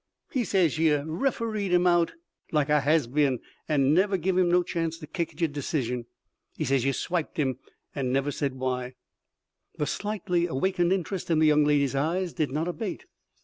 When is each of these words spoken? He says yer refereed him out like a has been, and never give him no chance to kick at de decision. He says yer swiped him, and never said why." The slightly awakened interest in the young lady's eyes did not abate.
He 0.31 0.43
says 0.45 0.79
yer 0.79 1.03
refereed 1.05 1.69
him 1.69 1.85
out 1.85 2.13
like 2.51 2.69
a 2.69 2.79
has 2.81 3.05
been, 3.05 3.37
and 3.69 3.93
never 3.93 4.17
give 4.17 4.35
him 4.35 4.49
no 4.49 4.63
chance 4.63 4.97
to 4.97 5.05
kick 5.05 5.29
at 5.29 5.35
de 5.37 5.47
decision. 5.47 6.07
He 6.57 6.65
says 6.65 6.83
yer 6.83 6.91
swiped 6.91 7.37
him, 7.37 7.59
and 7.93 8.11
never 8.11 8.31
said 8.31 8.55
why." 8.55 8.95
The 9.77 9.85
slightly 9.85 10.47
awakened 10.47 10.91
interest 10.91 11.29
in 11.29 11.37
the 11.37 11.45
young 11.45 11.65
lady's 11.65 11.93
eyes 11.93 12.33
did 12.33 12.51
not 12.51 12.67
abate. 12.67 13.05